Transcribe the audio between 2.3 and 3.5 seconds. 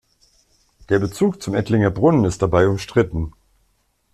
dabei umstritten.